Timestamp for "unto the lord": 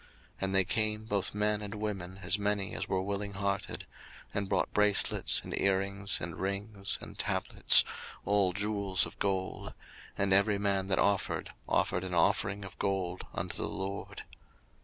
13.35-14.23